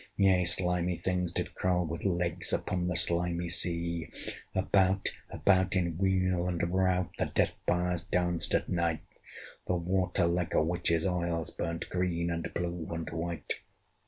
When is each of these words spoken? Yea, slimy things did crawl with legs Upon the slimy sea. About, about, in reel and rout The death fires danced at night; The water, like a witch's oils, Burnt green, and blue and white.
Yea, 0.15 0.43
slimy 0.43 0.97
things 0.97 1.31
did 1.31 1.53
crawl 1.53 1.85
with 1.85 2.03
legs 2.03 2.51
Upon 2.51 2.87
the 2.87 2.95
slimy 2.95 3.47
sea. 3.49 4.09
About, 4.55 5.09
about, 5.29 5.75
in 5.75 5.95
reel 5.99 6.47
and 6.47 6.59
rout 6.73 7.11
The 7.19 7.27
death 7.27 7.59
fires 7.67 8.03
danced 8.03 8.55
at 8.55 8.67
night; 8.67 9.03
The 9.67 9.75
water, 9.75 10.25
like 10.25 10.55
a 10.55 10.63
witch's 10.63 11.05
oils, 11.05 11.51
Burnt 11.51 11.87
green, 11.91 12.31
and 12.31 12.51
blue 12.51 12.87
and 12.91 13.07
white. 13.11 13.59